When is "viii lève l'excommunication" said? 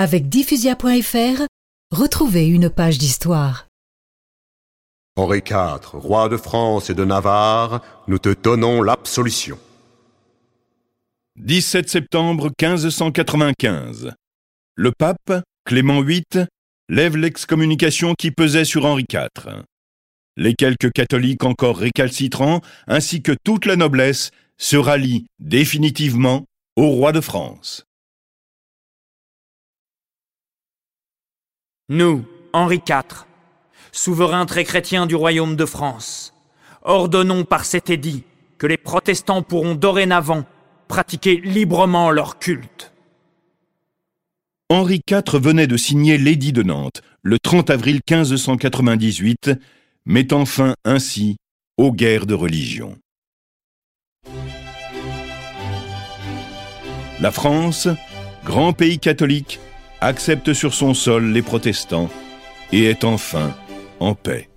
16.02-18.14